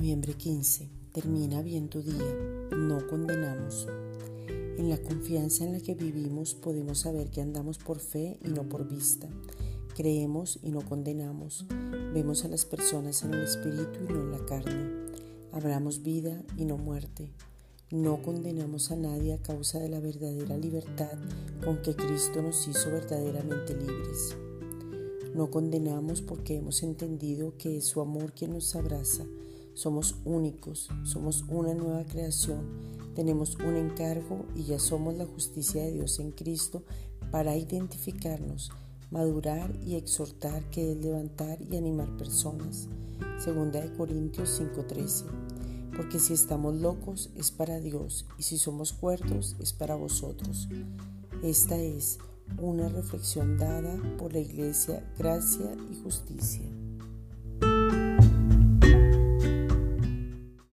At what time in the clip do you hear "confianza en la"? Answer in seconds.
4.96-5.80